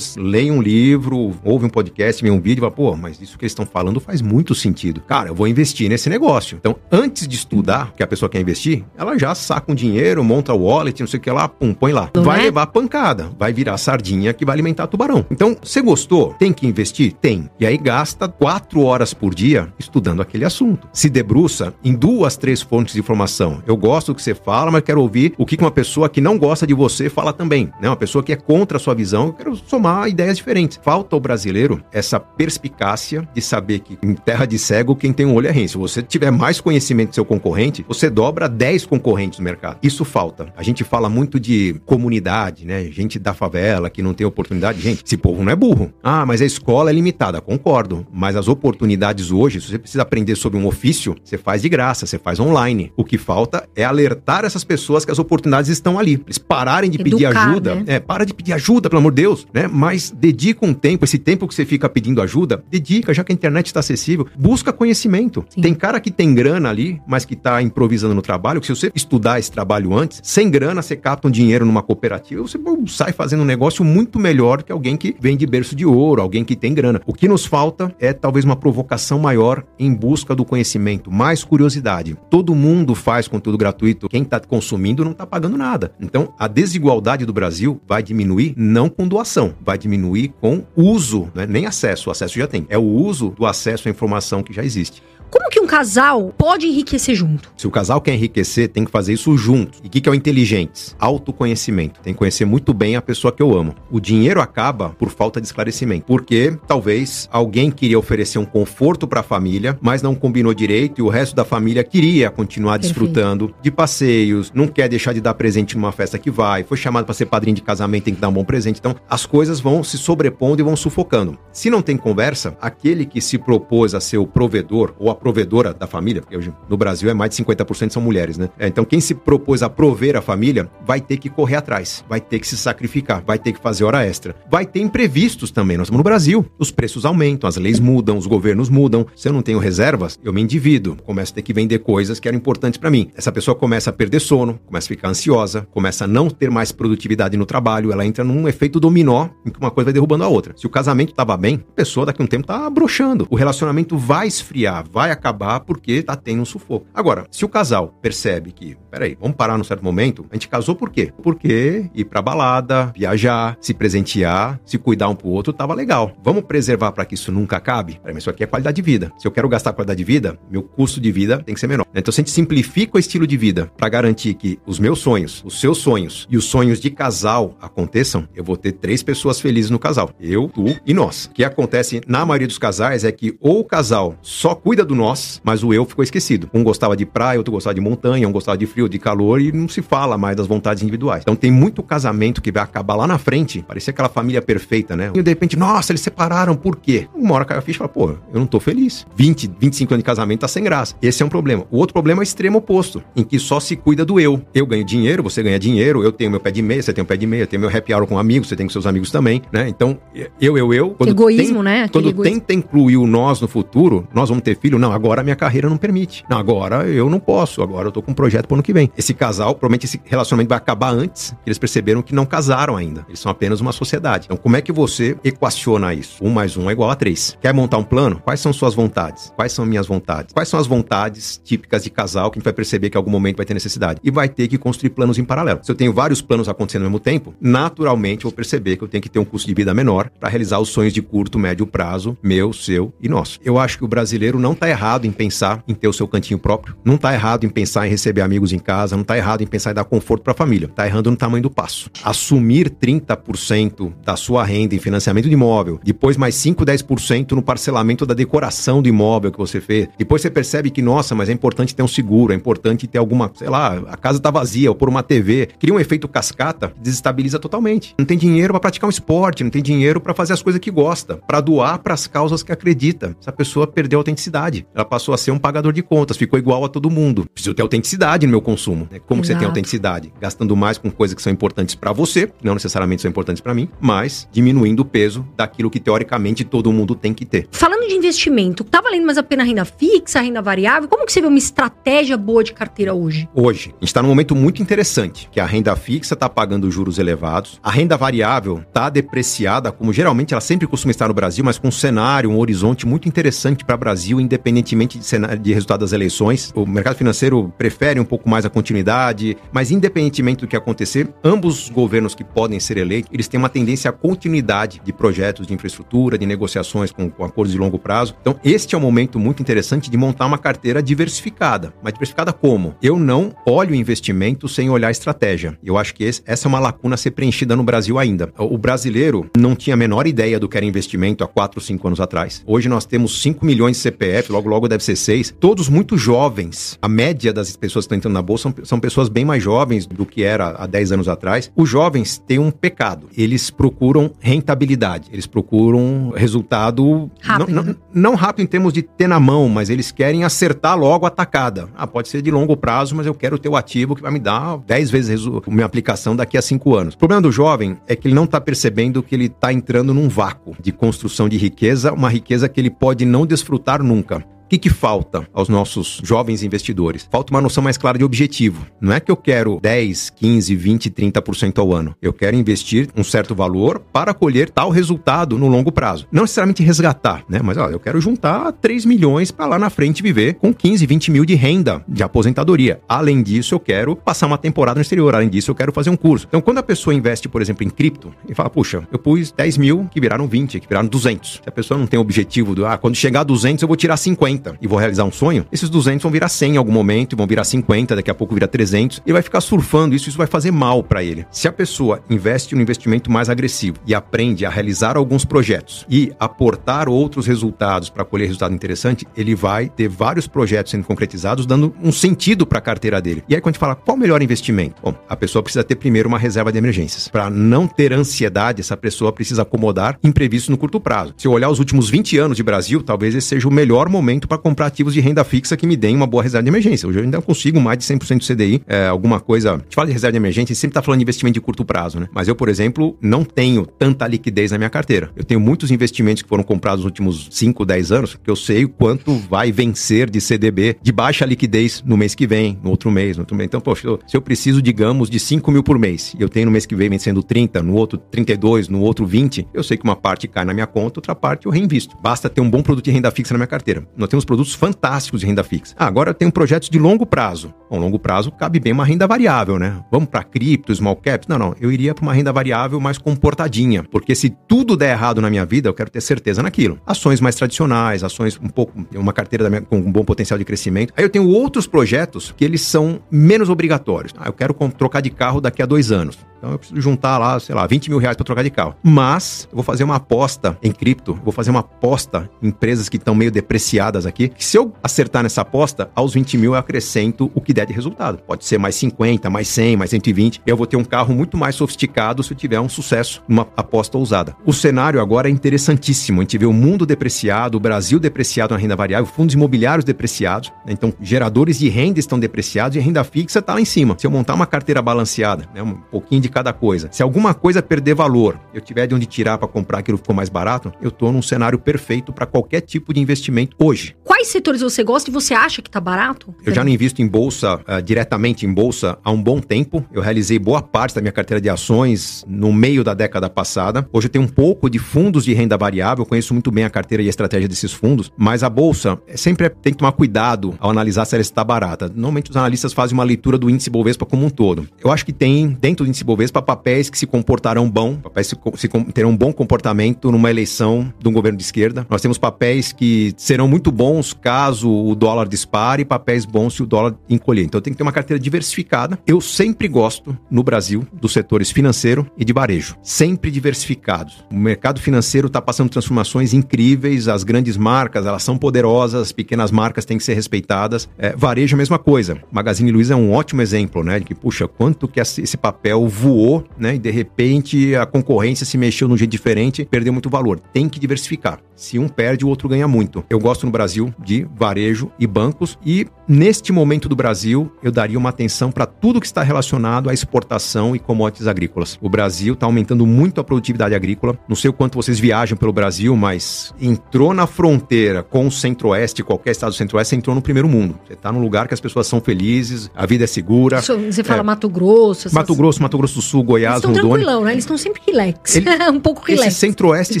leem 0.16 0.50
um 0.50 0.60
livro, 0.60 1.32
ouvem 1.44 1.66
um 1.66 1.70
podcast, 1.70 2.22
veem 2.22 2.34
um 2.34 2.40
vídeo 2.40 2.60
e 2.60 2.62
falam, 2.62 2.74
pô, 2.74 2.96
mas 2.96 3.20
isso 3.20 3.38
que 3.38 3.44
eles 3.44 3.52
estão 3.52 3.66
falando 3.66 4.00
faz 4.00 4.20
muito 4.22 4.54
sentido. 4.54 5.00
Cara, 5.00 5.28
eu 5.28 5.34
vou 5.34 5.46
investir 5.46 5.88
nesse 5.88 6.08
negócio. 6.08 6.56
Então, 6.58 6.76
antes 6.90 7.28
de 7.28 7.36
estudar 7.36 7.92
que 7.96 8.02
a 8.02 8.06
pessoa 8.06 8.28
quer 8.28 8.40
investir, 8.40 8.84
ela 8.96 9.18
já 9.18 9.34
saca 9.34 9.70
um 9.70 9.74
dinheiro, 9.74 10.24
monta 10.24 10.52
o 10.52 10.64
wallet, 10.64 11.00
não 11.00 11.06
sei 11.06 11.18
o 11.18 11.22
que 11.22 11.30
lá, 11.30 11.48
pum, 11.48 11.74
põe 11.74 11.92
lá. 11.92 12.10
Não 12.14 12.22
vai 12.22 12.40
é? 12.40 12.42
levar 12.44 12.66
pancada, 12.68 13.30
vai 13.38 13.52
virar 13.52 13.76
sardinha 13.78 14.32
que 14.32 14.44
vai 14.44 14.54
alimentar 14.54 14.86
tubarão. 14.86 15.24
Então, 15.30 15.56
você 15.62 15.80
gostou? 15.82 16.34
Tem 16.34 16.52
que 16.52 16.66
investir? 16.66 17.12
Tem. 17.12 17.48
E 17.58 17.66
aí 17.66 17.76
gasta 17.76 18.28
quatro 18.28 18.82
horas 18.82 19.14
por 19.14 19.34
dia 19.34 19.72
estudando 19.78 20.22
aquele 20.22 20.44
assunto. 20.44 20.88
Se 20.92 21.08
debruça 21.08 21.74
em 21.82 21.94
duas, 21.94 22.36
três 22.36 22.62
fontes 22.62 22.94
de 22.94 23.00
informação. 23.00 23.62
Eu 23.66 23.76
gosto 23.76 24.12
do 24.12 24.16
que 24.16 24.22
você 24.22 24.34
fala, 24.34 24.70
mas 24.70 24.82
quero 24.82 25.00
ouvir 25.00 25.34
o 25.38 25.46
que 25.46 25.56
uma 25.56 25.70
pessoa 25.70 26.08
que 26.08 26.20
não 26.20 26.38
gosta 26.38 26.66
de 26.66 26.74
você 26.74 27.08
fala 27.08 27.32
também. 27.32 27.70
Né? 27.80 27.88
Uma 27.88 27.96
pessoa 27.96 28.22
que 28.22 28.32
é 28.32 28.36
contra 28.36 28.76
a 28.76 28.80
sua 28.80 28.94
visão, 28.94 29.32
quero 29.44 29.56
somar 29.56 30.08
ideias 30.08 30.38
diferentes. 30.38 30.80
Falta 30.82 31.14
ao 31.14 31.20
brasileiro 31.20 31.82
essa 31.92 32.18
perspicácia 32.18 33.28
de 33.34 33.42
saber 33.42 33.80
que 33.80 33.98
em 34.02 34.14
terra 34.14 34.46
de 34.46 34.58
cego, 34.58 34.96
quem 34.96 35.12
tem 35.12 35.26
um 35.26 35.34
olho 35.34 35.48
é 35.48 35.50
rei. 35.50 35.68
Se 35.68 35.76
você 35.76 36.02
tiver 36.02 36.30
mais 36.30 36.60
conhecimento 36.60 37.10
do 37.10 37.14
seu 37.14 37.24
concorrente, 37.24 37.84
você 37.86 38.08
dobra 38.08 38.48
10 38.48 38.86
concorrentes 38.86 39.38
no 39.38 39.44
mercado. 39.44 39.78
Isso 39.82 40.04
falta. 40.04 40.52
A 40.56 40.62
gente 40.62 40.82
fala 40.82 41.10
muito 41.10 41.38
de 41.38 41.76
comunidade, 41.84 42.64
né? 42.64 42.84
Gente 42.84 43.18
da 43.18 43.34
favela 43.34 43.90
que 43.90 44.02
não 44.02 44.14
tem 44.14 44.26
oportunidade. 44.26 44.80
Gente, 44.80 45.04
esse 45.04 45.16
povo 45.16 45.42
não 45.44 45.52
é 45.52 45.56
burro. 45.56 45.92
Ah, 46.02 46.24
mas 46.24 46.40
a 46.40 46.46
escola 46.46 46.90
é 46.90 46.92
limitada. 46.92 47.40
Concordo. 47.40 48.06
Mas 48.10 48.36
as 48.36 48.48
oportunidades 48.48 49.30
hoje, 49.30 49.60
se 49.60 49.68
você 49.68 49.78
precisa 49.78 50.02
aprender 50.02 50.36
sobre 50.36 50.58
um 50.58 50.66
ofício, 50.66 51.14
você 51.22 51.36
faz 51.36 51.60
de 51.60 51.68
graça, 51.68 52.06
você 52.06 52.18
faz 52.18 52.40
online. 52.40 52.92
O 52.96 53.04
que 53.04 53.18
falta 53.18 53.68
é 53.76 53.84
alertar 53.84 54.44
essas 54.44 54.64
pessoas 54.64 55.04
que 55.04 55.10
as 55.10 55.18
oportunidades 55.18 55.70
estão 55.70 55.98
ali. 55.98 56.20
Eles 56.24 56.38
pararem 56.38 56.90
de 56.90 56.98
pedir 56.98 57.24
Educar, 57.24 57.50
ajuda. 57.50 57.74
né? 57.74 57.84
É, 57.86 58.00
para 58.00 58.24
de 58.24 58.32
pedir 58.32 58.52
ajuda, 58.54 58.88
pelo 58.88 59.00
amor 59.00 59.12
de 59.12 59.22
Deus, 59.22 59.33
né? 59.52 59.68
Mas 59.70 60.10
dedica 60.10 60.64
um 60.64 60.74
tempo, 60.74 61.04
esse 61.04 61.18
tempo 61.18 61.46
que 61.48 61.54
você 61.54 61.64
fica 61.64 61.88
pedindo 61.88 62.20
ajuda, 62.22 62.62
dedica, 62.70 63.12
já 63.12 63.24
que 63.24 63.32
a 63.32 63.34
internet 63.34 63.66
está 63.66 63.80
acessível, 63.80 64.26
busca 64.38 64.72
conhecimento. 64.72 65.44
Sim. 65.48 65.60
Tem 65.60 65.74
cara 65.74 66.00
que 66.00 66.10
tem 66.10 66.34
grana 66.34 66.68
ali, 66.70 67.00
mas 67.06 67.24
que 67.24 67.36
tá 67.36 67.62
improvisando 67.62 68.14
no 68.14 68.22
trabalho, 68.22 68.60
que 68.60 68.66
se 68.66 68.74
você 68.74 68.92
estudar 68.94 69.38
esse 69.38 69.50
trabalho 69.50 69.94
antes, 69.94 70.20
sem 70.22 70.50
grana, 70.50 70.82
você 70.82 70.96
capta 70.96 71.28
um 71.28 71.30
dinheiro 71.30 71.64
numa 71.64 71.82
cooperativa, 71.82 72.42
você 72.42 72.58
sai 72.86 73.12
fazendo 73.12 73.42
um 73.42 73.46
negócio 73.46 73.84
muito 73.84 74.18
melhor 74.18 74.62
que 74.62 74.72
alguém 74.72 74.96
que 74.96 75.14
vem 75.20 75.36
de 75.36 75.46
berço 75.46 75.74
de 75.74 75.86
ouro, 75.86 76.22
alguém 76.22 76.44
que 76.44 76.56
tem 76.56 76.74
grana. 76.74 77.00
O 77.06 77.12
que 77.12 77.28
nos 77.28 77.46
falta 77.46 77.94
é 77.98 78.12
talvez 78.12 78.44
uma 78.44 78.56
provocação 78.56 79.18
maior 79.18 79.64
em 79.78 79.92
busca 79.92 80.34
do 80.34 80.44
conhecimento, 80.44 81.10
mais 81.10 81.44
curiosidade. 81.44 82.16
Todo 82.30 82.54
mundo 82.54 82.94
faz 82.94 83.28
conteúdo 83.28 83.58
gratuito, 83.58 84.08
quem 84.08 84.22
está 84.22 84.40
consumindo 84.40 85.04
não 85.04 85.12
está 85.12 85.26
pagando 85.26 85.56
nada. 85.56 85.92
Então, 86.00 86.32
a 86.38 86.46
desigualdade 86.46 87.26
do 87.26 87.32
Brasil 87.32 87.80
vai 87.86 88.02
diminuir 88.02 88.54
não 88.56 88.88
com 88.88 89.06
doação, 89.06 89.23
vai 89.60 89.78
diminuir 89.78 90.32
com 90.40 90.64
uso, 90.76 91.30
não 91.34 91.42
é 91.42 91.46
nem 91.46 91.66
acesso, 91.66 92.08
o 92.08 92.12
acesso 92.12 92.38
já 92.38 92.46
tem, 92.46 92.66
é 92.68 92.78
o 92.78 92.82
uso 92.82 93.30
do 93.30 93.46
acesso 93.46 93.88
à 93.88 93.90
informação 93.90 94.42
que 94.42 94.52
já 94.52 94.64
existe. 94.64 95.02
Como 95.34 95.50
que 95.50 95.58
um 95.58 95.66
casal 95.66 96.32
pode 96.38 96.68
enriquecer 96.68 97.12
junto? 97.12 97.50
Se 97.56 97.66
o 97.66 97.70
casal 97.70 98.00
quer 98.00 98.14
enriquecer, 98.14 98.68
tem 98.68 98.84
que 98.84 98.90
fazer 98.92 99.14
isso 99.14 99.36
junto. 99.36 99.80
E 99.82 99.88
o 99.88 99.90
que, 99.90 100.00
que 100.00 100.08
é 100.08 100.12
o 100.12 100.14
inteligente? 100.14 100.94
Autoconhecimento. 100.96 102.00
Tem 102.00 102.12
que 102.12 102.18
conhecer 102.18 102.44
muito 102.44 102.72
bem 102.72 102.94
a 102.94 103.02
pessoa 103.02 103.32
que 103.32 103.42
eu 103.42 103.52
amo. 103.52 103.74
O 103.90 103.98
dinheiro 103.98 104.40
acaba 104.40 104.90
por 104.90 105.10
falta 105.10 105.40
de 105.40 105.48
esclarecimento. 105.48 106.06
Porque 106.06 106.56
talvez 106.68 107.28
alguém 107.32 107.68
queria 107.68 107.98
oferecer 107.98 108.38
um 108.38 108.44
conforto 108.44 109.08
para 109.08 109.20
a 109.20 109.22
família, 109.24 109.76
mas 109.82 110.02
não 110.02 110.14
combinou 110.14 110.54
direito 110.54 111.00
e 111.00 111.02
o 111.02 111.08
resto 111.08 111.34
da 111.34 111.44
família 111.44 111.82
queria 111.82 112.30
continuar 112.30 112.78
Perfeito. 112.78 112.94
desfrutando 112.94 113.52
de 113.60 113.72
passeios, 113.72 114.52
não 114.54 114.68
quer 114.68 114.88
deixar 114.88 115.12
de 115.14 115.20
dar 115.20 115.34
presente 115.34 115.74
numa 115.74 115.90
festa 115.90 116.16
que 116.16 116.30
vai, 116.30 116.62
foi 116.62 116.76
chamado 116.76 117.06
para 117.06 117.14
ser 117.14 117.26
padrinho 117.26 117.56
de 117.56 117.62
casamento, 117.62 118.04
tem 118.04 118.14
que 118.14 118.20
dar 118.20 118.28
um 118.28 118.34
bom 118.34 118.44
presente. 118.44 118.78
Então, 118.78 118.94
as 119.10 119.26
coisas 119.26 119.58
vão 119.58 119.82
se 119.82 119.98
sobrepondo 119.98 120.62
e 120.62 120.64
vão 120.64 120.76
sufocando. 120.76 121.36
Se 121.50 121.68
não 121.68 121.82
tem 121.82 121.96
conversa, 121.96 122.56
aquele 122.60 123.04
que 123.04 123.20
se 123.20 123.36
propôs 123.36 123.96
a 123.96 124.00
ser 124.00 124.18
o 124.18 124.28
provedor 124.28 124.94
ou 124.96 125.10
a 125.10 125.23
provedora 125.24 125.72
da 125.72 125.86
família, 125.86 126.20
porque 126.20 126.36
hoje 126.36 126.52
no 126.68 126.76
Brasil 126.76 127.08
é 127.08 127.14
mais 127.14 127.30
de 127.30 127.42
50% 127.42 127.90
são 127.90 128.02
mulheres, 128.02 128.36
né? 128.36 128.50
É, 128.58 128.68
então, 128.68 128.84
quem 128.84 129.00
se 129.00 129.14
propôs 129.14 129.62
a 129.62 129.70
prover 129.70 130.16
a 130.16 130.20
família 130.20 130.68
vai 130.86 131.00
ter 131.00 131.16
que 131.16 131.30
correr 131.30 131.56
atrás, 131.56 132.04
vai 132.06 132.20
ter 132.20 132.38
que 132.38 132.46
se 132.46 132.58
sacrificar, 132.58 133.22
vai 133.26 133.38
ter 133.38 133.52
que 133.52 133.58
fazer 133.58 133.84
hora 133.84 134.04
extra. 134.04 134.36
Vai 134.50 134.66
ter 134.66 134.80
imprevistos 134.80 135.50
também. 135.50 135.78
Nós 135.78 135.86
estamos 135.86 135.98
no 135.98 136.04
Brasil. 136.04 136.44
Os 136.58 136.70
preços 136.70 137.06
aumentam, 137.06 137.48
as 137.48 137.56
leis 137.56 137.80
mudam, 137.80 138.18
os 138.18 138.26
governos 138.26 138.68
mudam. 138.68 139.06
Se 139.16 139.26
eu 139.26 139.32
não 139.32 139.40
tenho 139.40 139.58
reservas, 139.58 140.18
eu 140.22 140.30
me 140.30 140.42
endivido, 140.42 140.94
começo 141.06 141.32
a 141.32 141.36
ter 141.36 141.42
que 141.42 141.54
vender 141.54 141.78
coisas 141.78 142.20
que 142.20 142.28
eram 142.28 142.36
importantes 142.36 142.78
para 142.78 142.90
mim. 142.90 143.10
Essa 143.16 143.32
pessoa 143.32 143.54
começa 143.54 143.88
a 143.88 143.92
perder 143.94 144.20
sono, 144.20 144.60
começa 144.66 144.86
a 144.86 144.88
ficar 144.88 145.08
ansiosa, 145.08 145.66
começa 145.70 146.04
a 146.04 146.06
não 146.06 146.28
ter 146.28 146.50
mais 146.50 146.70
produtividade 146.70 147.34
no 147.34 147.46
trabalho, 147.46 147.92
ela 147.92 148.04
entra 148.04 148.22
num 148.22 148.46
efeito 148.46 148.78
dominó 148.78 149.28
em 149.46 149.50
que 149.50 149.58
uma 149.58 149.70
coisa 149.70 149.86
vai 149.86 149.94
derrubando 149.94 150.24
a 150.24 150.28
outra. 150.28 150.52
Se 150.54 150.66
o 150.66 150.70
casamento 150.70 151.14
tava 151.14 151.34
bem, 151.38 151.64
a 151.70 151.74
pessoa 151.74 152.04
daqui 152.04 152.20
a 152.20 152.24
um 152.24 152.28
tempo 152.28 152.46
tá 152.46 152.68
broxando. 152.68 153.26
O 153.30 153.36
relacionamento 153.36 153.96
vai 153.96 154.26
esfriar, 154.26 154.84
vai 154.92 155.13
acabar 155.14 155.60
porque 155.60 156.02
tá 156.02 156.14
tendo 156.16 156.42
um 156.42 156.44
sufoco. 156.44 156.86
Agora, 156.92 157.26
se 157.30 157.44
o 157.44 157.48
casal 157.48 157.88
percebe 158.02 158.52
que, 158.52 158.76
peraí, 158.90 159.16
vamos 159.20 159.36
parar 159.36 159.56
num 159.56 159.64
certo 159.64 159.82
momento, 159.82 160.26
a 160.30 160.34
gente 160.34 160.48
casou 160.48 160.74
por 160.74 160.90
quê? 160.90 161.12
Porque 161.22 161.90
ir 161.94 162.04
pra 162.04 162.22
balada, 162.22 162.92
viajar, 162.94 163.56
se 163.60 163.72
presentear, 163.74 164.60
se 164.64 164.78
cuidar 164.78 165.08
um 165.08 165.16
pro 165.16 165.28
outro 165.28 165.52
tava 165.52 165.74
legal. 165.74 166.12
Vamos 166.22 166.42
preservar 166.42 166.92
para 166.92 167.04
que 167.04 167.14
isso 167.14 167.32
nunca 167.32 167.56
acabe? 167.56 167.94
Peraí, 167.94 168.14
mas 168.14 168.22
isso 168.22 168.30
aqui 168.30 168.44
é 168.44 168.46
qualidade 168.46 168.76
de 168.76 168.82
vida. 168.82 169.12
Se 169.18 169.26
eu 169.26 169.32
quero 169.32 169.48
gastar 169.48 169.72
qualidade 169.72 169.98
de 169.98 170.04
vida, 170.04 170.38
meu 170.50 170.62
custo 170.62 171.00
de 171.00 171.10
vida 171.10 171.42
tem 171.42 171.54
que 171.54 171.60
ser 171.60 171.66
menor. 171.66 171.86
Então, 171.94 172.12
se 172.12 172.20
a 172.20 172.22
gente 172.22 172.30
simplifica 172.30 172.96
o 172.96 173.00
estilo 173.00 173.26
de 173.26 173.36
vida 173.36 173.70
para 173.76 173.88
garantir 173.88 174.34
que 174.34 174.58
os 174.66 174.78
meus 174.78 174.98
sonhos, 174.98 175.42
os 175.44 175.60
seus 175.60 175.78
sonhos 175.78 176.26
e 176.30 176.36
os 176.36 176.44
sonhos 176.44 176.80
de 176.80 176.90
casal 176.90 177.56
aconteçam, 177.60 178.28
eu 178.34 178.44
vou 178.44 178.56
ter 178.56 178.72
três 178.72 179.02
pessoas 179.02 179.40
felizes 179.40 179.70
no 179.70 179.78
casal. 179.78 180.10
Eu, 180.20 180.48
tu 180.48 180.64
e 180.84 180.92
nós. 180.92 181.26
O 181.26 181.30
que 181.30 181.44
acontece 181.44 182.00
na 182.06 182.24
maioria 182.24 182.46
dos 182.46 182.58
casais 182.58 183.04
é 183.04 183.12
que 183.12 183.36
ou 183.40 183.60
o 183.60 183.64
casal 183.64 184.16
só 184.22 184.54
cuida 184.54 184.84
do 184.84 184.93
nós, 184.94 185.40
mas 185.44 185.62
o 185.62 185.72
eu 185.74 185.84
ficou 185.84 186.02
esquecido. 186.02 186.48
Um 186.52 186.62
gostava 186.62 186.96
de 186.96 187.04
praia, 187.06 187.38
outro 187.38 187.52
gostava 187.52 187.74
de 187.74 187.80
montanha, 187.80 188.28
um 188.28 188.32
gostava 188.32 188.56
de 188.58 188.66
frio, 188.66 188.88
de 188.88 188.98
calor 188.98 189.40
e 189.40 189.52
não 189.52 189.68
se 189.68 189.82
fala 189.82 190.16
mais 190.18 190.36
das 190.36 190.46
vontades 190.46 190.82
individuais. 190.82 191.22
Então 191.22 191.36
tem 191.36 191.50
muito 191.50 191.82
casamento 191.82 192.40
que 192.42 192.50
vai 192.52 192.62
acabar 192.62 192.94
lá 192.94 193.06
na 193.06 193.18
frente, 193.18 193.62
parecia 193.66 193.90
aquela 193.90 194.08
família 194.08 194.40
perfeita, 194.42 194.96
né? 194.96 195.10
E 195.14 195.22
de 195.22 195.30
repente, 195.30 195.56
nossa, 195.56 195.92
eles 195.92 196.00
separaram, 196.00 196.54
por 196.56 196.76
quê? 196.76 197.06
Uma 197.14 197.34
hora 197.34 197.44
cai 197.44 197.58
a 197.58 197.60
ficha 197.60 197.76
e 197.76 197.78
fala, 197.78 197.88
pô, 197.88 198.10
eu 198.10 198.40
não 198.40 198.46
tô 198.46 198.60
feliz. 198.60 199.06
20, 199.16 199.50
25 199.58 199.94
anos 199.94 200.02
de 200.02 200.06
casamento 200.06 200.40
tá 200.40 200.48
sem 200.48 200.62
graça. 200.62 200.94
Esse 201.02 201.22
é 201.22 201.26
um 201.26 201.28
problema. 201.28 201.64
O 201.70 201.78
outro 201.78 201.92
problema 201.92 202.20
é 202.20 202.22
o 202.22 202.24
extremo 202.24 202.58
oposto, 202.58 203.02
em 203.16 203.22
que 203.22 203.38
só 203.38 203.60
se 203.60 203.76
cuida 203.76 204.04
do 204.04 204.18
eu. 204.20 204.40
Eu 204.54 204.66
ganho 204.66 204.84
dinheiro, 204.84 205.22
você 205.22 205.42
ganha 205.42 205.58
dinheiro, 205.58 206.02
eu 206.02 206.12
tenho 206.12 206.30
meu 206.30 206.40
pé 206.40 206.50
de 206.50 206.62
meia, 206.62 206.82
você 206.82 206.92
tem 206.92 207.02
um 207.02 207.06
pé 207.06 207.16
de 207.16 207.26
meia, 207.26 207.42
eu 207.42 207.46
tenho 207.46 207.60
meu 207.60 207.74
happy 207.74 207.92
hour 207.94 208.06
com 208.06 208.18
amigos, 208.18 208.48
você 208.48 208.56
tem 208.56 208.66
com 208.66 208.72
seus 208.72 208.86
amigos 208.86 209.10
também, 209.10 209.42
né? 209.52 209.68
Então, 209.68 209.98
eu, 210.40 210.56
eu, 210.58 210.72
eu. 210.74 210.90
Quando 210.90 211.10
Egoísmo, 211.10 211.54
tem- 211.56 211.62
né? 211.64 211.74
Aquele 211.84 211.90
Quando 211.92 212.08
egoísmo. 212.10 212.40
tenta 212.40 212.54
incluir 212.54 212.96
o 212.96 213.06
nós 213.06 213.40
no 213.40 213.48
futuro, 213.48 214.06
nós 214.14 214.28
vamos 214.28 214.42
ter 214.44 214.56
filho? 214.58 214.78
Não, 214.84 214.92
agora 214.92 215.22
minha 215.22 215.34
carreira 215.34 215.66
não 215.66 215.78
permite. 215.78 216.22
Não, 216.28 216.36
agora 216.36 216.86
eu 216.86 217.08
não 217.08 217.18
posso, 217.18 217.62
agora 217.62 217.88
eu 217.88 217.92
tô 217.92 218.02
com 218.02 218.10
um 218.10 218.14
projeto 218.14 218.46
pro 218.46 218.56
ano 218.56 218.62
que 218.62 218.70
vem. 218.70 218.92
Esse 218.98 219.14
casal, 219.14 219.54
provavelmente 219.54 219.86
esse 219.86 219.98
relacionamento 220.04 220.50
vai 220.50 220.58
acabar 220.58 220.90
antes, 220.90 221.34
eles 221.46 221.56
perceberam 221.56 222.02
que 222.02 222.14
não 222.14 222.26
casaram 222.26 222.76
ainda. 222.76 223.02
Eles 223.08 223.18
são 223.18 223.32
apenas 223.32 223.62
uma 223.62 223.72
sociedade. 223.72 224.26
Então, 224.26 224.36
como 224.36 224.58
é 224.58 224.60
que 224.60 224.70
você 224.70 225.16
equaciona 225.24 225.94
isso? 225.94 226.22
Um 226.22 226.28
mais 226.28 226.58
um 226.58 226.68
é 226.68 226.72
igual 226.74 226.90
a 226.90 226.94
três. 226.94 227.34
Quer 227.40 227.54
montar 227.54 227.78
um 227.78 227.82
plano? 227.82 228.20
Quais 228.22 228.40
são 228.40 228.52
suas 228.52 228.74
vontades? 228.74 229.32
Quais 229.34 229.52
são 229.52 229.64
minhas 229.64 229.86
vontades? 229.86 230.34
Quais 230.34 230.50
são 230.50 230.60
as 230.60 230.66
vontades 230.66 231.40
típicas 231.42 231.82
de 231.82 231.88
casal 231.88 232.30
que 232.30 232.36
a 232.36 232.38
gente 232.40 232.44
vai 232.44 232.52
perceber 232.52 232.90
que 232.90 232.98
em 232.98 233.00
algum 233.00 233.10
momento 233.10 233.38
vai 233.38 233.46
ter 233.46 233.54
necessidade? 233.54 234.00
E 234.04 234.10
vai 234.10 234.28
ter 234.28 234.48
que 234.48 234.58
construir 234.58 234.90
planos 234.90 235.16
em 235.16 235.24
paralelo. 235.24 235.60
Se 235.62 235.72
eu 235.72 235.74
tenho 235.74 235.94
vários 235.94 236.20
planos 236.20 236.46
acontecendo 236.46 236.82
ao 236.82 236.90
mesmo 236.90 237.00
tempo, 237.00 237.32
naturalmente 237.40 238.26
eu 238.26 238.30
vou 238.30 238.36
perceber 238.36 238.76
que 238.76 238.84
eu 238.84 238.88
tenho 238.88 239.00
que 239.00 239.08
ter 239.08 239.18
um 239.18 239.24
custo 239.24 239.48
de 239.48 239.54
vida 239.54 239.72
menor 239.72 240.10
para 240.20 240.28
realizar 240.28 240.58
os 240.58 240.68
sonhos 240.68 240.92
de 240.92 241.00
curto, 241.00 241.38
médio 241.38 241.66
prazo, 241.66 242.18
meu, 242.22 242.52
seu 242.52 242.92
e 243.00 243.08
nosso. 243.08 243.40
Eu 243.42 243.58
acho 243.58 243.78
que 243.78 243.84
o 243.84 243.88
brasileiro 243.88 244.38
não 244.38 244.52
está 244.52 244.68
errado 244.68 244.73
em 245.04 245.10
pensar 245.10 245.62
em 245.66 245.74
ter 245.74 245.88
o 245.88 245.92
seu 245.92 246.06
cantinho 246.06 246.38
próprio, 246.38 246.76
não 246.84 246.96
está 246.96 247.12
errado 247.12 247.44
em 247.44 247.48
pensar 247.48 247.86
em 247.86 247.90
receber 247.90 248.20
amigos 248.20 248.52
em 248.52 248.58
casa, 248.58 248.96
não 248.96 249.02
está 249.02 249.16
errado 249.16 249.42
em 249.42 249.46
pensar 249.46 249.70
em 249.70 249.74
dar 249.74 249.84
conforto 249.84 250.22
para 250.22 250.32
a 250.32 250.36
família. 250.36 250.66
Está 250.66 250.86
errando 250.86 251.10
no 251.10 251.16
tamanho 251.16 251.42
do 251.42 251.50
passo. 251.50 251.90
Assumir 252.02 252.70
30% 252.70 253.92
da 254.04 254.16
sua 254.16 254.44
renda 254.44 254.74
em 254.74 254.78
financiamento 254.78 255.28
de 255.28 255.34
imóvel, 255.34 255.80
depois 255.82 256.16
mais 256.16 256.34
5, 256.34 256.64
10% 256.64 257.32
no 257.32 257.42
parcelamento 257.42 258.04
da 258.04 258.14
decoração 258.14 258.82
do 258.82 258.88
imóvel 258.88 259.32
que 259.32 259.38
você 259.38 259.60
fez. 259.60 259.88
Depois 259.96 260.22
você 260.22 260.30
percebe 260.30 260.70
que, 260.70 260.82
nossa, 260.82 261.14
mas 261.14 261.28
é 261.28 261.32
importante 261.32 261.74
ter 261.74 261.82
um 261.82 261.88
seguro, 261.88 262.32
é 262.32 262.36
importante 262.36 262.86
ter 262.86 262.98
alguma, 262.98 263.30
sei 263.34 263.48
lá, 263.48 263.82
a 263.88 263.96
casa 263.96 264.18
está 264.18 264.30
vazia, 264.30 264.70
ou 264.70 264.74
por 264.74 264.88
uma 264.88 265.02
TV. 265.02 265.48
Cria 265.58 265.74
um 265.74 265.80
efeito 265.80 266.08
cascata, 266.08 266.72
desestabiliza 266.80 267.38
totalmente. 267.38 267.94
Não 267.98 268.04
tem 268.04 268.18
dinheiro 268.18 268.52
para 268.52 268.60
praticar 268.60 268.88
um 268.88 268.90
esporte, 268.90 269.44
não 269.44 269.50
tem 269.50 269.62
dinheiro 269.62 270.00
para 270.00 270.14
fazer 270.14 270.32
as 270.32 270.42
coisas 270.42 270.60
que 270.60 270.70
gosta, 270.70 271.16
para 271.26 271.40
doar 271.40 271.78
para 271.78 271.94
as 271.94 272.06
causas 272.06 272.42
que 272.42 272.52
acredita. 272.52 273.16
Essa 273.20 273.32
pessoa 273.32 273.66
perdeu 273.66 273.98
a 273.98 274.00
autenticidade. 274.00 274.63
Ela 274.74 274.84
passou 274.84 275.14
a 275.14 275.18
ser 275.18 275.30
um 275.30 275.38
pagador 275.38 275.72
de 275.72 275.82
contas, 275.82 276.16
ficou 276.16 276.38
igual 276.38 276.64
a 276.64 276.68
todo 276.68 276.90
mundo. 276.90 277.26
Preciso 277.32 277.54
ter 277.54 277.62
autenticidade 277.62 278.26
no 278.26 278.30
meu 278.30 278.40
consumo. 278.40 278.88
Né? 278.90 278.98
Como 278.98 279.24
você 279.24 279.34
tem 279.34 279.46
autenticidade? 279.46 280.12
Gastando 280.20 280.56
mais 280.56 280.78
com 280.78 280.90
coisas 280.90 281.14
que 281.14 281.22
são 281.22 281.32
importantes 281.32 281.74
para 281.74 281.92
você, 281.92 282.26
que 282.26 282.44
não 282.44 282.54
necessariamente 282.54 283.02
são 283.02 283.08
importantes 283.08 283.40
para 283.40 283.54
mim, 283.54 283.68
mas 283.80 284.28
diminuindo 284.32 284.80
o 284.80 284.84
peso 284.84 285.26
daquilo 285.36 285.70
que 285.70 285.80
teoricamente 285.80 286.44
todo 286.44 286.72
mundo 286.72 286.94
tem 286.94 287.12
que 287.12 287.24
ter. 287.24 287.48
Falando 287.50 287.88
de 287.88 287.94
investimento, 287.94 288.64
tá 288.64 288.80
valendo 288.80 289.06
mais 289.06 289.18
a 289.18 289.22
pena 289.22 289.42
a 289.42 289.46
renda 289.46 289.64
fixa, 289.64 290.18
a 290.18 290.22
renda 290.22 290.40
variável? 290.42 290.88
Como 290.88 291.06
que 291.06 291.12
você 291.12 291.20
vê 291.20 291.26
uma 291.26 291.38
estratégia 291.38 292.16
boa 292.16 292.42
de 292.42 292.52
carteira 292.52 292.94
hoje? 292.94 293.28
Hoje, 293.34 293.70
a 293.70 293.74
gente 293.74 293.88
está 293.88 294.02
num 294.02 294.08
momento 294.08 294.34
muito 294.34 294.62
interessante, 294.62 295.28
que 295.30 295.40
a 295.40 295.46
renda 295.46 295.74
fixa 295.76 296.14
está 296.14 296.28
pagando 296.28 296.70
juros 296.70 296.98
elevados, 296.98 297.60
a 297.62 297.70
renda 297.70 297.96
variável 297.96 298.62
está 298.66 298.88
depreciada, 298.88 299.72
como 299.72 299.92
geralmente 299.92 300.34
ela 300.34 300.40
sempre 300.40 300.66
costuma 300.66 300.90
estar 300.90 301.08
no 301.08 301.14
Brasil, 301.14 301.44
mas 301.44 301.58
com 301.58 301.68
um 301.68 301.72
cenário, 301.72 302.30
um 302.30 302.38
horizonte 302.38 302.86
muito 302.86 303.08
interessante 303.08 303.64
para 303.64 303.74
o 303.74 303.78
Brasil, 303.78 304.20
independentemente 304.54 304.98
de, 304.98 305.04
cenário, 305.04 305.38
de 305.38 305.52
resultado 305.52 305.80
das 305.80 305.92
eleições. 305.92 306.52
O 306.54 306.64
mercado 306.64 306.96
financeiro 306.96 307.52
prefere 307.58 307.98
um 307.98 308.04
pouco 308.04 308.28
mais 308.28 308.44
a 308.44 308.50
continuidade, 308.50 309.36
mas 309.52 309.70
independentemente 309.70 310.40
do 310.40 310.46
que 310.46 310.56
acontecer, 310.56 311.08
ambos 311.22 311.64
os 311.64 311.68
governos 311.68 312.14
que 312.14 312.24
podem 312.24 312.60
ser 312.60 312.76
eleitos, 312.76 313.10
eles 313.12 313.28
têm 313.28 313.38
uma 313.38 313.48
tendência 313.48 313.90
à 313.90 313.92
continuidade 313.92 314.80
de 314.84 314.92
projetos 314.92 315.46
de 315.46 315.54
infraestrutura, 315.54 316.16
de 316.16 316.26
negociações 316.26 316.92
com, 316.92 317.10
com 317.10 317.24
acordos 317.24 317.52
de 317.52 317.58
longo 317.58 317.78
prazo. 317.78 318.14
Então, 318.20 318.38
este 318.44 318.74
é 318.74 318.78
um 318.78 318.80
momento 318.80 319.18
muito 319.18 319.42
interessante 319.42 319.90
de 319.90 319.96
montar 319.96 320.26
uma 320.26 320.38
carteira 320.38 320.82
diversificada. 320.82 321.74
Mas 321.82 321.92
diversificada 321.92 322.32
como? 322.32 322.74
Eu 322.82 322.98
não 322.98 323.34
olho 323.46 323.74
investimento 323.74 324.48
sem 324.48 324.70
olhar 324.70 324.90
estratégia. 324.90 325.58
Eu 325.62 325.76
acho 325.76 325.94
que 325.94 326.04
esse, 326.04 326.22
essa 326.26 326.46
é 326.46 326.48
uma 326.48 326.60
lacuna 326.60 326.94
a 326.94 326.98
ser 326.98 327.10
preenchida 327.10 327.56
no 327.56 327.64
Brasil 327.64 327.98
ainda. 327.98 328.32
O 328.38 328.56
brasileiro 328.58 329.30
não 329.36 329.54
tinha 329.54 329.74
a 329.74 329.76
menor 329.76 330.06
ideia 330.06 330.38
do 330.38 330.48
que 330.48 330.56
era 330.56 330.66
investimento 330.66 331.24
há 331.24 331.28
4, 331.28 331.60
5 331.60 331.86
anos 331.86 332.00
atrás. 332.00 332.42
Hoje 332.46 332.68
nós 332.68 332.84
temos 332.84 333.20
5 333.22 333.44
milhões 333.44 333.76
de 333.76 333.82
CPF, 333.82 334.30
logo 334.30 334.43
logo 334.48 334.68
deve 334.68 334.84
ser 334.84 334.96
6, 334.96 335.34
todos 335.38 335.68
muito 335.68 335.96
jovens. 335.96 336.78
A 336.80 336.88
média 336.88 337.32
das 337.32 337.56
pessoas 337.56 337.84
que 337.84 337.86
estão 337.86 337.98
entrando 337.98 338.14
na 338.14 338.22
bolsa 338.22 338.44
são, 338.44 338.54
são 338.64 338.80
pessoas 338.80 339.08
bem 339.08 339.24
mais 339.24 339.42
jovens 339.42 339.86
do 339.86 340.04
que 340.04 340.22
era 340.22 340.50
há 340.58 340.66
10 340.66 340.92
anos 340.92 341.08
atrás. 341.08 341.50
Os 341.56 341.68
jovens 341.68 342.18
têm 342.18 342.38
um 342.38 342.50
pecado. 342.50 343.08
Eles 343.16 343.50
procuram 343.50 344.10
rentabilidade, 344.20 345.08
eles 345.12 345.26
procuram 345.26 346.12
resultado 346.14 347.10
rápido. 347.20 347.52
Não, 347.52 347.62
não, 347.62 347.76
não, 347.92 348.14
rápido 348.14 348.44
em 348.44 348.48
termos 348.48 348.72
de 348.72 348.82
ter 348.82 349.08
na 349.08 349.20
mão, 349.20 349.48
mas 349.48 349.70
eles 349.70 349.90
querem 349.90 350.24
acertar 350.24 350.78
logo 350.78 351.06
a 351.06 351.10
tacada. 351.10 351.68
Ah, 351.76 351.86
pode 351.86 352.08
ser 352.08 352.22
de 352.22 352.30
longo 352.30 352.56
prazo, 352.56 352.94
mas 352.94 353.06
eu 353.06 353.14
quero 353.14 353.38
ter 353.38 353.48
o 353.48 353.56
ativo 353.56 353.94
que 353.94 354.02
vai 354.02 354.10
me 354.10 354.18
dar 354.18 354.58
10 354.58 354.90
vezes 354.90 355.26
a 355.26 355.50
minha 355.50 355.66
aplicação 355.66 356.14
daqui 356.14 356.36
a 356.36 356.42
5 356.42 356.74
anos. 356.74 356.94
O 356.94 356.98
problema 356.98 357.22
do 357.22 357.32
jovem 357.32 357.78
é 357.86 357.96
que 357.96 358.08
ele 358.08 358.14
não 358.14 358.24
está 358.24 358.40
percebendo 358.40 359.02
que 359.02 359.14
ele 359.14 359.26
está 359.26 359.52
entrando 359.52 359.94
num 359.94 360.08
vácuo 360.08 360.56
de 360.60 360.72
construção 360.72 361.28
de 361.28 361.36
riqueza, 361.36 361.92
uma 361.92 362.08
riqueza 362.08 362.48
que 362.48 362.60
ele 362.60 362.70
pode 362.70 363.04
não 363.04 363.26
desfrutar 363.26 363.82
nunca. 363.82 364.24
O 364.44 364.46
que, 364.46 364.58
que 364.58 364.68
falta 364.68 365.26
aos 365.32 365.48
nossos 365.48 366.02
jovens 366.04 366.42
investidores? 366.42 367.08
Falta 367.10 367.32
uma 367.32 367.40
noção 367.40 367.64
mais 367.64 367.78
clara 367.78 367.96
de 367.96 368.04
objetivo. 368.04 368.66
Não 368.78 368.92
é 368.92 369.00
que 369.00 369.10
eu 369.10 369.16
quero 369.16 369.58
10, 369.60 370.10
15, 370.10 370.54
20, 370.54 370.90
30% 370.90 371.58
ao 371.58 371.72
ano. 371.72 371.96
Eu 372.00 372.12
quero 372.12 372.36
investir 372.36 372.90
um 372.94 373.02
certo 373.02 373.34
valor 373.34 373.80
para 373.90 374.12
colher 374.12 374.50
tal 374.50 374.68
resultado 374.68 375.38
no 375.38 375.48
longo 375.48 375.72
prazo. 375.72 376.06
Não 376.12 376.22
necessariamente 376.22 376.62
resgatar, 376.62 377.24
né? 377.26 377.40
Mas 377.42 377.56
ó, 377.56 377.70
eu 377.70 377.80
quero 377.80 377.98
juntar 378.02 378.52
3 378.52 378.84
milhões 378.84 379.30
para 379.30 379.46
lá 379.46 379.58
na 379.58 379.70
frente 379.70 380.02
viver 380.02 380.34
com 380.34 380.52
15, 380.52 380.84
20 380.84 381.10
mil 381.10 381.24
de 381.24 381.34
renda 381.34 381.82
de 381.88 382.02
aposentadoria. 382.02 382.82
Além 382.86 383.22
disso, 383.22 383.54
eu 383.54 383.60
quero 383.60 383.96
passar 383.96 384.26
uma 384.26 384.38
temporada 384.38 384.76
no 384.78 384.82
exterior. 384.82 385.14
Além 385.14 385.30
disso, 385.30 385.50
eu 385.50 385.54
quero 385.54 385.72
fazer 385.72 385.88
um 385.88 385.96
curso. 385.96 386.26
Então, 386.28 386.42
quando 386.42 386.58
a 386.58 386.62
pessoa 386.62 386.92
investe, 386.92 387.30
por 387.30 387.40
exemplo, 387.40 387.64
em 387.64 387.70
cripto 387.70 388.14
e 388.28 388.34
fala, 388.34 388.50
puxa, 388.50 388.86
eu 388.92 388.98
pus 388.98 389.32
10 389.32 389.56
mil 389.56 389.88
que 389.90 390.00
viraram 390.00 390.28
20, 390.28 390.60
que 390.60 390.68
viraram 390.68 390.86
200. 390.86 391.40
Se 391.42 391.48
a 391.48 391.52
pessoa 391.52 391.78
não 391.78 391.86
tem 391.86 391.98
o 391.98 392.02
objetivo 392.02 392.54
do, 392.54 392.66
ah, 392.66 392.76
quando 392.76 392.94
chegar 392.94 393.20
a 393.20 393.24
200 393.24 393.62
eu 393.62 393.68
vou 393.68 393.76
tirar 393.76 393.96
50 393.96 394.43
e 394.60 394.66
vou 394.66 394.78
realizar 394.78 395.04
um 395.04 395.12
sonho, 395.12 395.46
esses 395.52 395.68
200 395.68 396.02
vão 396.02 396.12
virar 396.12 396.28
100 396.28 396.54
em 396.54 396.56
algum 396.56 396.72
momento, 396.72 397.16
vão 397.16 397.26
virar 397.26 397.44
50, 397.44 397.96
daqui 397.96 398.10
a 398.10 398.14
pouco 398.14 398.34
vira 398.34 398.48
300, 398.48 399.02
e 399.06 399.12
vai 399.12 399.22
ficar 399.22 399.40
surfando 399.40 399.94
isso, 399.94 400.08
isso 400.08 400.18
vai 400.18 400.26
fazer 400.26 400.50
mal 400.50 400.82
para 400.82 401.02
ele. 401.02 401.26
Se 401.30 401.48
a 401.48 401.52
pessoa 401.52 402.02
investe 402.08 402.54
no 402.54 402.62
investimento 402.62 403.10
mais 403.10 403.28
agressivo 403.28 403.78
e 403.86 403.94
aprende 403.94 404.44
a 404.46 404.50
realizar 404.50 404.96
alguns 404.96 405.24
projetos 405.24 405.86
e 405.88 406.12
aportar 406.18 406.88
outros 406.88 407.26
resultados 407.26 407.88
para 407.90 408.04
colher 408.04 408.26
resultado 408.26 408.54
interessante, 408.54 409.06
ele 409.16 409.34
vai 409.34 409.68
ter 409.68 409.88
vários 409.88 410.26
projetos 410.26 410.70
sendo 410.70 410.84
concretizados, 410.84 411.46
dando 411.46 411.74
um 411.82 411.92
sentido 411.92 412.46
para 412.46 412.58
a 412.58 412.62
carteira 412.62 413.00
dele. 413.00 413.22
E 413.28 413.34
aí 413.34 413.40
quando 413.40 413.50
a 413.50 413.52
gente 413.54 413.60
fala 413.60 413.74
qual 413.74 413.96
o 413.96 414.00
melhor 414.00 414.22
investimento? 414.22 414.82
Bom, 414.82 414.94
a 415.08 415.16
pessoa 415.16 415.42
precisa 415.42 415.64
ter 415.64 415.76
primeiro 415.76 416.08
uma 416.08 416.18
reserva 416.18 416.50
de 416.50 416.58
emergências. 416.58 417.08
Para 417.08 417.30
não 417.30 417.66
ter 417.66 417.92
ansiedade, 417.92 418.60
essa 418.60 418.76
pessoa 418.76 419.12
precisa 419.12 419.42
acomodar 419.42 419.98
imprevistos 420.02 420.48
no 420.48 420.58
curto 420.58 420.80
prazo. 420.80 421.14
Se 421.16 421.26
eu 421.26 421.32
olhar 421.32 421.50
os 421.50 421.58
últimos 421.58 421.90
20 421.90 422.18
anos 422.18 422.36
de 422.36 422.42
Brasil, 422.42 422.82
talvez 422.82 423.14
esse 423.14 423.34
seja 423.34 423.48
o 423.48 423.52
melhor 423.52 423.88
momento 423.88 424.23
para 424.26 424.38
comprar 424.38 424.66
ativos 424.66 424.94
de 424.94 425.00
renda 425.00 425.24
fixa 425.24 425.56
que 425.56 425.66
me 425.66 425.76
deem 425.76 425.96
uma 425.96 426.06
boa 426.06 426.22
reserva 426.22 426.42
de 426.42 426.48
emergência. 426.48 426.88
Hoje 426.88 426.98
eu 426.98 427.04
ainda 427.04 427.20
consigo 427.20 427.60
mais 427.60 427.78
de 427.78 427.84
100% 427.84 428.18
do 428.18 428.24
CDI, 428.24 428.62
é, 428.66 428.86
alguma 428.86 429.20
coisa. 429.20 429.54
A 429.54 429.56
gente 429.58 429.74
fala 429.74 429.86
de 429.86 429.92
reserva 429.92 430.12
de 430.12 430.18
emergência, 430.18 430.52
a 430.52 430.54
gente 430.54 430.60
sempre 430.60 430.72
está 430.72 430.82
falando 430.82 430.98
de 430.98 431.04
investimento 431.04 431.34
de 431.34 431.40
curto 431.40 431.64
prazo, 431.64 432.00
né? 432.00 432.08
Mas 432.12 432.28
eu, 432.28 432.34
por 432.34 432.48
exemplo, 432.48 432.96
não 433.00 433.24
tenho 433.24 433.66
tanta 433.66 434.06
liquidez 434.06 434.50
na 434.50 434.58
minha 434.58 434.70
carteira. 434.70 435.10
Eu 435.16 435.24
tenho 435.24 435.40
muitos 435.40 435.70
investimentos 435.70 436.22
que 436.22 436.28
foram 436.28 436.42
comprados 436.42 436.80
nos 436.80 436.86
últimos 436.86 437.28
5, 437.30 437.64
10 437.64 437.92
anos, 437.92 438.18
que 438.22 438.30
eu 438.30 438.36
sei 438.36 438.64
o 438.64 438.68
quanto 438.68 439.14
vai 439.28 439.52
vencer 439.52 440.10
de 440.10 440.20
CDB 440.20 440.76
de 440.82 440.92
baixa 440.92 441.24
liquidez 441.24 441.82
no 441.84 441.96
mês 441.96 442.14
que 442.14 442.26
vem, 442.26 442.58
no 442.62 442.70
outro 442.70 442.90
mês, 442.90 443.16
no 443.16 443.22
outro 443.22 443.36
mês. 443.36 443.46
Então, 443.46 443.60
poxa, 443.60 443.98
se 444.06 444.16
eu 444.16 444.22
preciso, 444.22 444.60
digamos, 444.62 445.10
de 445.10 445.18
5 445.18 445.50
mil 445.50 445.62
por 445.62 445.78
mês, 445.78 446.14
e 446.18 446.22
eu 446.22 446.28
tenho 446.28 446.46
no 446.46 446.52
mês 446.52 446.66
que 446.66 446.74
vem 446.74 446.88
vencendo 446.88 447.22
30, 447.22 447.62
no 447.62 447.74
outro 447.74 447.98
32, 447.98 448.68
no 448.68 448.80
outro 448.80 449.06
20, 449.06 449.48
eu 449.52 449.62
sei 449.62 449.76
que 449.76 449.84
uma 449.84 449.96
parte 449.96 450.28
cai 450.28 450.44
na 450.44 450.54
minha 450.54 450.66
conta, 450.66 450.98
outra 450.98 451.14
parte 451.14 451.46
eu 451.46 451.52
reinvisto. 451.52 451.96
Basta 452.02 452.28
ter 452.28 452.40
um 452.40 452.50
bom 452.50 452.62
produto 452.62 452.84
de 452.84 452.90
renda 452.90 453.10
fixa 453.10 453.34
na 453.34 453.38
minha 453.38 453.46
carteira. 453.46 453.86
Temos 454.14 454.24
produtos 454.24 454.54
fantásticos 454.54 455.22
de 455.22 455.26
renda 455.26 455.42
fixa. 455.42 455.74
Ah, 455.76 455.86
agora 455.86 456.10
eu 456.10 456.14
tenho 456.14 456.30
projetos 456.30 456.70
de 456.70 456.78
longo 456.78 457.04
prazo. 457.04 457.52
Bom, 457.68 457.80
longo 457.80 457.98
prazo 457.98 458.30
cabe 458.30 458.60
bem 458.60 458.72
uma 458.72 458.84
renda 458.84 459.08
variável, 459.08 459.58
né? 459.58 459.82
Vamos 459.90 460.08
para 460.08 460.22
cripto, 460.22 460.72
small 460.72 460.94
caps? 460.94 461.26
Não, 461.26 461.36
não. 461.36 461.56
Eu 461.60 461.72
iria 461.72 461.92
para 461.92 462.02
uma 462.02 462.12
renda 462.12 462.32
variável 462.32 462.78
mais 462.78 462.96
comportadinha, 462.96 463.82
porque 463.82 464.14
se 464.14 464.30
tudo 464.30 464.76
der 464.76 464.92
errado 464.92 465.20
na 465.20 465.28
minha 465.28 465.44
vida, 465.44 465.68
eu 465.68 465.74
quero 465.74 465.90
ter 465.90 466.00
certeza 466.00 466.44
naquilo. 466.44 466.78
Ações 466.86 467.20
mais 467.20 467.34
tradicionais, 467.34 468.04
ações 468.04 468.38
um 468.40 468.48
pouco, 468.48 468.86
uma 468.94 469.12
carteira 469.12 469.50
minha, 469.50 469.62
com 469.62 469.78
um 469.78 469.90
bom 469.90 470.04
potencial 470.04 470.38
de 470.38 470.44
crescimento. 470.44 470.94
Aí 470.96 471.02
eu 471.02 471.10
tenho 471.10 471.26
outros 471.26 471.66
projetos 471.66 472.32
que 472.36 472.44
eles 472.44 472.60
são 472.60 473.00
menos 473.10 473.50
obrigatórios. 473.50 474.14
Ah, 474.16 474.28
eu 474.28 474.32
quero 474.32 474.54
trocar 474.78 475.00
de 475.00 475.10
carro 475.10 475.40
daqui 475.40 475.60
a 475.60 475.66
dois 475.66 475.90
anos. 475.90 476.16
Então 476.44 476.52
eu 476.52 476.58
preciso 476.58 476.78
juntar 476.78 477.16
lá, 477.16 477.40
sei 477.40 477.54
lá, 477.54 477.66
20 477.66 477.88
mil 477.88 477.98
reais 477.98 478.14
para 478.14 478.24
trocar 478.24 478.42
de 478.42 478.50
carro. 478.50 478.74
Mas 478.82 479.48
eu 479.50 479.56
vou 479.56 479.64
fazer 479.64 479.82
uma 479.82 479.96
aposta 479.96 480.58
em 480.62 480.70
cripto, 480.70 481.18
vou 481.24 481.32
fazer 481.32 481.50
uma 481.50 481.60
aposta 481.60 482.28
em 482.42 482.48
empresas 482.48 482.86
que 482.90 482.98
estão 482.98 483.14
meio 483.14 483.30
depreciadas 483.30 484.04
aqui. 484.04 484.28
Que 484.28 484.44
se 484.44 484.58
eu 484.58 484.70
acertar 484.82 485.22
nessa 485.22 485.40
aposta, 485.40 485.90
aos 485.94 486.12
20 486.12 486.36
mil 486.36 486.52
eu 486.52 486.58
acrescento 486.58 487.30
o 487.34 487.40
que 487.40 487.54
der 487.54 487.64
de 487.64 487.72
resultado. 487.72 488.18
Pode 488.26 488.44
ser 488.44 488.58
mais 488.58 488.74
50, 488.74 489.30
mais 489.30 489.48
100, 489.48 489.76
mais 489.78 489.90
120. 489.90 490.42
Eu 490.46 490.54
vou 490.54 490.66
ter 490.66 490.76
um 490.76 490.84
carro 490.84 491.14
muito 491.14 491.38
mais 491.38 491.54
sofisticado 491.54 492.22
se 492.22 492.34
eu 492.34 492.36
tiver 492.36 492.60
um 492.60 492.68
sucesso 492.68 493.22
numa 493.26 493.48
aposta 493.56 493.96
ousada. 493.96 494.36
O 494.44 494.52
cenário 494.52 495.00
agora 495.00 495.28
é 495.28 495.32
interessantíssimo. 495.32 496.20
A 496.20 496.24
gente 496.24 496.36
vê 496.36 496.44
o 496.44 496.52
mundo 496.52 496.84
depreciado, 496.84 497.56
o 497.56 497.60
Brasil 497.60 497.98
depreciado 497.98 498.52
na 498.52 498.60
renda 498.60 498.76
variável, 498.76 499.06
fundos 499.06 499.34
imobiliários 499.34 499.84
depreciados. 499.84 500.52
Né? 500.66 500.74
Então, 500.74 500.92
geradores 501.00 501.58
de 501.58 501.70
renda 501.70 501.98
estão 501.98 502.18
depreciados 502.18 502.76
e 502.76 502.80
a 502.80 502.82
renda 502.82 503.02
fixa 503.02 503.38
está 503.38 503.54
lá 503.54 503.60
em 503.62 503.64
cima. 503.64 503.96
Se 503.98 504.06
eu 504.06 504.10
montar 504.10 504.34
uma 504.34 504.46
carteira 504.46 504.82
balanceada, 504.82 505.48
né, 505.54 505.62
um 505.62 505.72
pouquinho 505.74 506.20
de 506.20 506.33
cada 506.34 506.52
coisa. 506.52 506.88
Se 506.90 507.02
alguma 507.02 507.32
coisa 507.32 507.62
perder 507.62 507.94
valor, 507.94 508.38
eu 508.52 508.60
tiver 508.60 508.88
de 508.88 508.94
onde 508.94 509.06
tirar 509.06 509.38
para 509.38 509.46
comprar 509.46 509.78
aquilo 509.78 509.96
que 509.96 510.02
ficou 510.02 510.16
mais 510.16 510.28
barato, 510.28 510.72
eu 510.82 510.88
estou 510.88 511.12
num 511.12 511.22
cenário 511.22 511.58
perfeito 511.58 512.12
para 512.12 512.26
qualquer 512.26 512.60
tipo 512.60 512.92
de 512.92 513.00
investimento 513.00 513.56
hoje. 513.58 513.96
Quais 514.02 514.28
setores 514.28 514.60
você 514.60 514.82
gosta 514.82 515.10
e 515.10 515.12
você 515.12 515.32
acha 515.32 515.62
que 515.62 515.70
tá 515.70 515.80
barato? 515.80 516.34
Eu 516.44 516.52
já 516.52 516.64
não 516.64 516.70
invisto 516.70 517.00
em 517.00 517.06
bolsa, 517.06 517.56
uh, 517.56 517.80
diretamente 517.80 518.44
em 518.44 518.52
bolsa, 518.52 518.98
há 519.04 519.10
um 519.12 519.22
bom 519.22 519.40
tempo. 519.40 519.84
Eu 519.92 520.02
realizei 520.02 520.38
boa 520.38 520.60
parte 520.60 520.94
da 520.94 521.00
minha 521.00 521.12
carteira 521.12 521.40
de 521.40 521.48
ações 521.48 522.24
no 522.26 522.52
meio 522.52 522.82
da 522.82 522.94
década 522.94 523.30
passada. 523.30 523.88
Hoje 523.92 524.08
eu 524.08 524.10
tenho 524.10 524.24
um 524.24 524.28
pouco 524.28 524.68
de 524.68 524.78
fundos 524.78 525.24
de 525.24 525.32
renda 525.32 525.56
variável, 525.56 526.04
conheço 526.04 526.34
muito 526.34 526.50
bem 526.50 526.64
a 526.64 526.70
carteira 526.70 527.02
e 527.02 527.06
a 527.06 527.10
estratégia 527.10 527.48
desses 527.48 527.72
fundos, 527.72 528.10
mas 528.16 528.42
a 528.42 528.50
bolsa 528.50 528.98
sempre 529.14 529.48
tem 529.48 529.72
que 529.72 529.78
tomar 529.78 529.92
cuidado 529.92 530.54
ao 530.58 530.70
analisar 530.70 531.04
se 531.04 531.14
ela 531.14 531.22
está 531.22 531.44
barata. 531.44 531.88
Normalmente 531.88 532.30
os 532.30 532.36
analistas 532.36 532.72
fazem 532.72 532.94
uma 532.94 533.04
leitura 533.04 533.38
do 533.38 533.48
índice 533.48 533.70
Bovespa 533.70 534.04
como 534.04 534.26
um 534.26 534.30
todo. 534.30 534.66
Eu 534.82 534.90
acho 534.90 535.06
que 535.06 535.12
tem, 535.12 535.48
dentro 535.60 535.84
do 535.84 535.88
índice 535.88 536.02
Bovespa, 536.02 536.13
papéis 536.44 536.90
que 536.90 536.98
se 536.98 537.06
comportarão 537.06 537.70
bom, 537.70 537.96
papéis 537.96 538.32
que 538.32 538.58
se, 538.58 538.68
terão 538.92 539.10
um 539.10 539.16
bom 539.16 539.32
comportamento 539.32 540.10
numa 540.10 540.30
eleição 540.30 540.92
de 540.98 541.08
um 541.08 541.12
governo 541.12 541.38
de 541.38 541.44
esquerda. 541.44 541.86
Nós 541.88 542.00
temos 542.00 542.18
papéis 542.18 542.72
que 542.72 543.12
serão 543.16 543.48
muito 543.48 543.70
bons 543.70 544.12
caso 544.12 544.70
o 544.70 544.94
dólar 544.94 545.28
dispare 545.28 545.82
e 545.82 545.84
papéis 545.84 546.24
bons 546.24 546.54
se 546.54 546.62
o 546.62 546.66
dólar 546.66 546.94
encolher. 547.08 547.44
Então 547.44 547.60
tem 547.60 547.72
que 547.72 547.76
ter 547.76 547.82
uma 547.82 547.92
carteira 547.92 548.20
diversificada. 548.20 548.98
Eu 549.06 549.20
sempre 549.20 549.68
gosto, 549.68 550.16
no 550.30 550.42
Brasil, 550.42 550.86
dos 550.92 551.12
setores 551.12 551.50
financeiro 551.50 552.06
e 552.16 552.24
de 552.24 552.32
varejo. 552.32 552.76
Sempre 552.82 553.30
diversificados. 553.30 554.24
O 554.30 554.36
mercado 554.36 554.80
financeiro 554.80 555.26
está 555.26 555.40
passando 555.40 555.70
transformações 555.70 556.32
incríveis, 556.32 557.08
as 557.08 557.24
grandes 557.24 557.56
marcas, 557.56 558.06
elas 558.06 558.22
são 558.22 558.36
poderosas, 558.36 559.02
as 559.02 559.12
pequenas 559.12 559.50
marcas 559.50 559.84
têm 559.84 559.98
que 559.98 560.04
ser 560.04 560.14
respeitadas. 560.14 560.88
É, 560.98 561.14
varejo 561.16 561.54
é 561.54 561.56
a 561.56 561.58
mesma 561.58 561.78
coisa. 561.78 562.18
Magazine 562.30 562.70
Luiza 562.70 562.94
é 562.94 562.96
um 562.96 563.12
ótimo 563.12 563.42
exemplo, 563.42 563.82
né? 563.82 563.98
De 563.98 564.04
que, 564.04 564.14
puxa, 564.14 564.46
quanto 564.46 564.88
que 564.88 565.00
esse 565.00 565.36
papel 565.36 565.86
voou, 566.04 566.44
né? 566.58 566.74
E 566.74 566.78
de 566.78 566.90
repente 566.90 567.74
a 567.74 567.86
concorrência 567.86 568.44
se 568.44 568.58
mexeu 568.58 568.86
de 568.86 568.94
um 568.94 568.96
jeito 568.96 569.10
diferente, 569.10 569.64
perdeu 569.64 569.92
muito 569.92 570.10
valor. 570.10 570.38
Tem 570.38 570.68
que 570.68 570.78
diversificar. 570.78 571.40
Se 571.56 571.78
um 571.78 571.88
perde, 571.88 572.24
o 572.24 572.28
outro 572.28 572.48
ganha 572.48 572.68
muito. 572.68 573.04
Eu 573.08 573.18
gosto 573.18 573.46
no 573.46 573.52
Brasil 573.52 573.94
de 573.98 574.26
varejo 574.36 574.90
e 574.98 575.06
bancos 575.06 575.58
e 575.64 575.86
neste 576.06 576.52
momento 576.52 576.88
do 576.88 576.96
Brasil 576.96 577.50
eu 577.62 577.72
daria 577.72 577.98
uma 577.98 578.10
atenção 578.10 578.50
para 578.50 578.66
tudo 578.66 579.00
que 579.00 579.06
está 579.06 579.22
relacionado 579.22 579.88
à 579.88 579.94
exportação 579.94 580.76
e 580.76 580.78
commodities 580.78 581.26
agrícolas. 581.26 581.78
O 581.80 581.88
Brasil 581.88 582.34
está 582.34 582.44
aumentando 582.44 582.86
muito 582.86 583.20
a 583.20 583.24
produtividade 583.24 583.74
agrícola. 583.74 584.18
Não 584.28 584.36
sei 584.36 584.50
o 584.50 584.52
quanto 584.52 584.74
vocês 584.74 584.98
viajam 584.98 585.38
pelo 585.38 585.52
Brasil, 585.52 585.96
mas 585.96 586.52
entrou 586.60 587.14
na 587.14 587.26
fronteira 587.26 588.02
com 588.02 588.26
o 588.26 588.30
Centro-Oeste, 588.30 589.02
qualquer 589.02 589.30
estado 589.30 589.52
do 589.52 589.56
Centro-Oeste, 589.56 589.96
entrou 589.96 590.14
no 590.14 590.20
primeiro 590.20 590.48
mundo. 590.48 590.78
Você 590.86 590.94
está 590.94 591.10
num 591.10 591.20
lugar 591.20 591.48
que 591.48 591.54
as 591.54 591.60
pessoas 591.60 591.86
são 591.86 592.00
felizes, 592.00 592.70
a 592.74 592.84
vida 592.84 593.04
é 593.04 593.06
segura. 593.06 593.62
Você 593.62 594.04
fala 594.04 594.20
é, 594.20 594.22
Mato 594.22 594.48
Grosso. 594.48 595.02
Essas... 595.02 595.12
Mato 595.12 595.34
Grosso, 595.34 595.62
Mato 595.62 595.78
Grosso 595.78 595.93
do 595.94 596.02
Sul, 596.02 596.22
Goiás, 596.22 596.62
Eles 596.62 596.76
estão 596.76 596.90
tranquilão, 596.90 597.24
né? 597.24 597.32
Eles 597.32 597.44
estão 597.44 597.56
sempre 597.56 597.82
relax. 597.86 598.36
Ele... 598.36 598.48
um 598.70 598.80
pouco 598.80 599.02
relax. 599.04 599.28
Esse 599.28 599.38
Centro-Oeste 599.38 600.00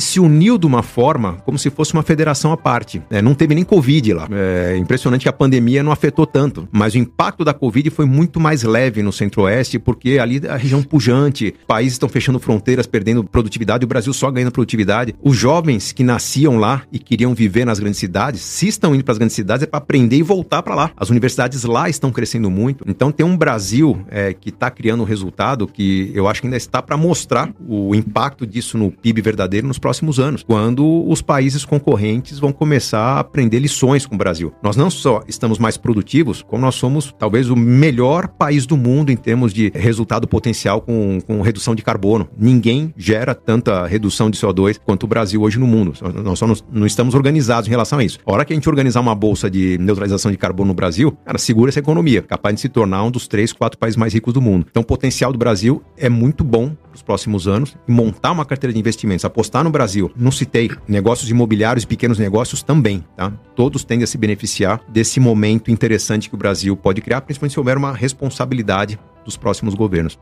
se 0.00 0.20
uniu 0.20 0.58
de 0.58 0.66
uma 0.66 0.82
forma 0.82 1.34
como 1.44 1.58
se 1.58 1.70
fosse 1.70 1.92
uma 1.92 2.02
federação 2.02 2.52
à 2.52 2.56
parte. 2.56 3.02
É, 3.10 3.20
não 3.20 3.34
teve 3.34 3.54
nem 3.54 3.64
Covid 3.64 4.12
lá. 4.12 4.28
É 4.30 4.76
impressionante 4.76 5.22
que 5.22 5.28
a 5.28 5.32
pandemia 5.32 5.82
não 5.82 5.92
afetou 5.92 6.26
tanto, 6.26 6.68
mas 6.70 6.94
o 6.94 6.98
impacto 6.98 7.44
da 7.44 7.54
Covid 7.54 7.90
foi 7.90 8.04
muito 8.04 8.38
mais 8.40 8.62
leve 8.62 9.02
no 9.02 9.12
Centro-Oeste, 9.12 9.78
porque 9.78 10.18
ali 10.18 10.40
a 10.48 10.56
região 10.56 10.82
pujante, 10.82 11.54
países 11.66 11.94
estão 11.94 12.08
fechando 12.08 12.38
fronteiras, 12.38 12.86
perdendo 12.86 13.24
produtividade, 13.24 13.84
o 13.84 13.88
Brasil 13.88 14.12
só 14.12 14.30
ganhando 14.30 14.52
produtividade. 14.52 15.14
Os 15.22 15.36
jovens 15.36 15.92
que 15.92 16.02
nasciam 16.02 16.58
lá 16.58 16.82
e 16.92 16.98
queriam 16.98 17.34
viver 17.34 17.64
nas 17.64 17.78
grandes 17.78 17.98
cidades, 17.98 18.40
se 18.40 18.68
estão 18.68 18.94
indo 18.94 19.04
para 19.04 19.12
as 19.12 19.18
grandes 19.18 19.36
cidades 19.36 19.62
é 19.62 19.66
para 19.66 19.78
aprender 19.78 20.16
e 20.16 20.22
voltar 20.22 20.62
para 20.62 20.74
lá. 20.74 20.90
As 20.96 21.10
universidades 21.10 21.64
lá 21.64 21.88
estão 21.88 22.10
crescendo 22.10 22.50
muito. 22.50 22.84
Então 22.86 23.10
tem 23.10 23.24
um 23.24 23.36
Brasil 23.36 24.04
é, 24.10 24.32
que 24.32 24.48
está 24.48 24.70
criando 24.70 25.02
um 25.02 25.06
resultado 25.06 25.66
que 25.66 25.83
eu 26.14 26.28
acho 26.28 26.40
que 26.40 26.46
ainda 26.46 26.56
está 26.56 26.82
para 26.82 26.96
mostrar 26.96 27.52
o 27.66 27.94
impacto 27.94 28.46
disso 28.46 28.76
no 28.78 28.90
PIB 28.90 29.22
verdadeiro 29.22 29.66
nos 29.66 29.78
próximos 29.78 30.18
anos, 30.18 30.42
quando 30.42 31.04
os 31.08 31.22
países 31.22 31.64
concorrentes 31.64 32.38
vão 32.38 32.52
começar 32.52 33.00
a 33.00 33.20
aprender 33.20 33.58
lições 33.58 34.06
com 34.06 34.14
o 34.14 34.18
Brasil. 34.18 34.52
Nós 34.62 34.76
não 34.76 34.90
só 34.90 35.22
estamos 35.26 35.58
mais 35.58 35.76
produtivos, 35.76 36.42
como 36.42 36.62
nós 36.62 36.74
somos 36.74 37.14
talvez 37.18 37.50
o 37.50 37.56
melhor 37.56 38.28
país 38.28 38.66
do 38.66 38.76
mundo 38.76 39.10
em 39.10 39.16
termos 39.16 39.52
de 39.52 39.72
resultado 39.74 40.26
potencial 40.28 40.80
com, 40.80 41.18
com 41.26 41.40
redução 41.40 41.74
de 41.74 41.82
carbono. 41.82 42.28
Ninguém 42.36 42.92
gera 42.96 43.34
tanta 43.34 43.86
redução 43.86 44.30
de 44.30 44.38
CO2 44.38 44.78
quanto 44.84 45.04
o 45.04 45.06
Brasil 45.06 45.42
hoje 45.42 45.58
no 45.58 45.66
mundo. 45.66 45.94
Nós 46.22 46.38
só 46.38 46.46
não 46.70 46.86
estamos 46.86 47.14
organizados 47.14 47.68
em 47.68 47.70
relação 47.70 47.98
a 47.98 48.04
isso. 48.04 48.18
A 48.24 48.32
hora 48.32 48.44
que 48.44 48.52
a 48.52 48.56
gente 48.56 48.68
organizar 48.68 49.00
uma 49.00 49.14
bolsa 49.14 49.50
de 49.50 49.78
neutralização 49.78 50.30
de 50.30 50.36
carbono 50.36 50.68
no 50.68 50.74
Brasil, 50.74 51.12
cara, 51.24 51.38
segura 51.38 51.70
essa 51.70 51.78
economia, 51.78 52.22
capaz 52.22 52.54
de 52.54 52.60
se 52.60 52.68
tornar 52.68 53.02
um 53.04 53.10
dos 53.10 53.28
três, 53.28 53.52
quatro 53.52 53.78
países 53.78 53.96
mais 53.96 54.12
ricos 54.12 54.32
do 54.32 54.40
mundo. 54.40 54.66
Então, 54.70 54.82
o 54.82 54.86
potencial 54.86 55.32
do 55.32 55.38
Brasil 55.38 55.73
é 55.96 56.08
muito 56.08 56.44
bom 56.44 56.70
para 56.70 56.94
os 56.94 57.02
próximos 57.02 57.48
anos 57.48 57.76
montar 57.86 58.32
uma 58.32 58.44
carteira 58.44 58.72
de 58.72 58.78
investimentos, 58.78 59.24
apostar 59.24 59.64
no 59.64 59.70
Brasil. 59.70 60.10
Não 60.16 60.30
citei 60.30 60.70
negócios 60.86 61.30
imobiliários 61.30 61.84
pequenos 61.84 62.18
negócios 62.18 62.62
também, 62.62 63.04
tá? 63.16 63.32
Todos 63.54 63.84
tendem 63.84 64.04
a 64.04 64.06
se 64.06 64.18
beneficiar 64.18 64.80
desse 64.88 65.18
momento 65.20 65.70
interessante 65.70 66.28
que 66.28 66.34
o 66.34 66.38
Brasil 66.38 66.76
pode 66.76 67.00
criar, 67.00 67.20
principalmente 67.22 67.52
se 67.52 67.58
houver 67.58 67.76
uma 67.76 67.92
responsabilidade 67.92 68.98
dos 69.24 69.36
próximos 69.36 69.74
governos. 69.74 70.18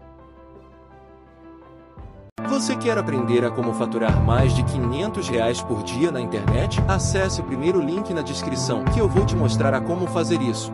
Você 2.49 2.77
quer 2.77 2.97
aprender 2.97 3.45
a 3.45 3.51
como 3.51 3.73
faturar 3.75 4.23
mais 4.25 4.55
de 4.55 4.63
500 4.65 5.29
reais 5.29 5.61
por 5.61 5.83
dia 5.83 6.11
na 6.11 6.21
internet? 6.21 6.81
Acesse 6.89 7.41
o 7.41 7.45
primeiro 7.45 7.81
link 7.81 8.13
na 8.13 8.23
descrição 8.23 8.85
que 8.85 9.01
eu 9.01 9.09
vou 9.09 9.27
te 9.27 9.37
mostrar 9.37 9.75
a 9.75 9.81
como 9.81 10.07
fazer 10.07 10.41
isso. 10.41 10.73